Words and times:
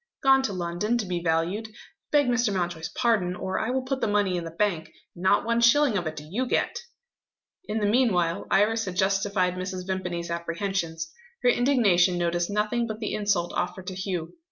"Gone 0.23 0.41
to 0.41 0.53
London 0.53 0.97
to 0.97 1.05
be 1.05 1.21
valued. 1.21 1.69
Beg 2.11 2.25
Mr. 2.25 2.51
Mountjoy's 2.51 2.89
pardon, 2.89 3.35
or 3.35 3.59
I 3.59 3.69
will 3.69 3.83
put 3.83 4.01
the 4.01 4.07
money 4.07 4.35
in 4.35 4.43
the 4.45 4.49
bank 4.49 4.91
and 5.13 5.21
not 5.21 5.45
one 5.45 5.61
shilling 5.61 5.95
of 5.95 6.07
it 6.07 6.15
do 6.15 6.27
you 6.27 6.47
get." 6.47 6.79
In 7.65 7.77
the 7.77 7.85
meanwhile, 7.85 8.47
Iris 8.49 8.85
had 8.85 8.95
justified 8.95 9.53
Mrs. 9.53 9.85
Vimpany's 9.85 10.31
apprehensions. 10.31 11.11
Her 11.43 11.49
indignation 11.49 12.17
noticed 12.17 12.49
nothing 12.49 12.87
but 12.87 12.99
the 12.99 13.13
insult 13.13 13.53
offered 13.53 13.85
to 13.85 13.93
Hugh. 13.93 14.33